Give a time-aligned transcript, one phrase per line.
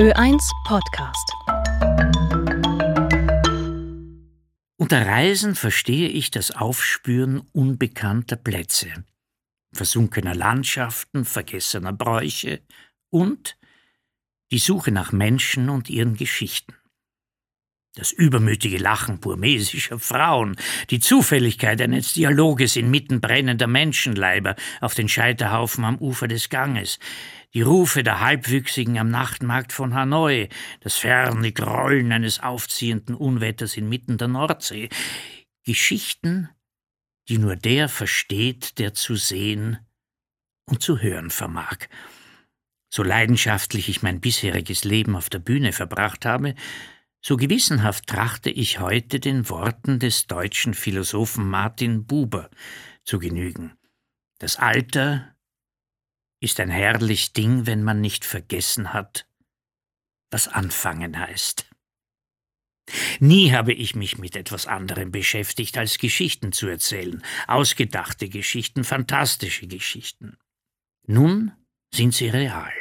[0.00, 1.30] Ö1 Podcast.
[4.78, 9.04] Unter Reisen verstehe ich das Aufspüren unbekannter Plätze,
[9.74, 12.62] versunkener Landschaften, vergessener Bräuche
[13.10, 13.58] und
[14.52, 16.79] die Suche nach Menschen und ihren Geschichten.
[17.96, 20.54] Das übermütige Lachen burmesischer Frauen,
[20.90, 27.00] die Zufälligkeit eines Dialoges inmitten brennender Menschenleiber auf den Scheiterhaufen am Ufer des Ganges,
[27.52, 30.48] die Rufe der Halbwüchsigen am Nachtmarkt von Hanoi,
[30.80, 34.88] das ferne Grollen eines aufziehenden Unwetters inmitten der Nordsee,
[35.64, 36.48] Geschichten,
[37.28, 39.78] die nur der versteht, der zu sehen
[40.64, 41.88] und zu hören vermag.
[42.88, 46.54] So leidenschaftlich ich mein bisheriges Leben auf der Bühne verbracht habe,
[47.20, 52.50] so gewissenhaft trachte ich heute den Worten des deutschen Philosophen Martin Buber
[53.04, 53.76] zu genügen.
[54.38, 55.34] Das Alter
[56.40, 59.26] ist ein herrlich Ding, wenn man nicht vergessen hat,
[60.30, 61.66] was anfangen heißt.
[63.20, 69.66] Nie habe ich mich mit etwas anderem beschäftigt, als Geschichten zu erzählen, ausgedachte Geschichten, fantastische
[69.66, 70.38] Geschichten.
[71.06, 71.52] Nun
[71.92, 72.72] sind sie real.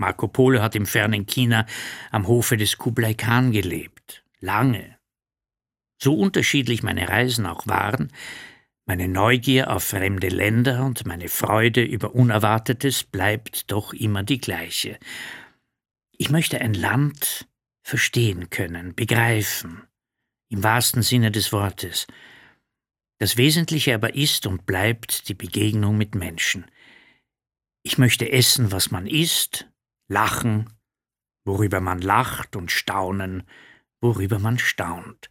[0.00, 1.66] Marco Polo hat im fernen China
[2.10, 4.24] am Hofe des Kublai Khan gelebt.
[4.40, 4.98] Lange.
[5.98, 8.10] So unterschiedlich meine Reisen auch waren,
[8.86, 14.98] meine Neugier auf fremde Länder und meine Freude über Unerwartetes bleibt doch immer die gleiche.
[16.16, 17.46] Ich möchte ein Land
[17.82, 19.82] verstehen können, begreifen,
[20.48, 22.06] im wahrsten Sinne des Wortes.
[23.18, 26.64] Das Wesentliche aber ist und bleibt die Begegnung mit Menschen.
[27.82, 29.66] Ich möchte essen, was man isst,
[30.10, 30.68] lachen,
[31.44, 33.44] worüber man lacht und staunen,
[34.00, 35.30] worüber man staunt.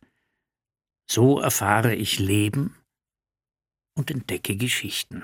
[1.10, 2.76] So erfahre ich Leben
[3.96, 5.24] und entdecke Geschichten.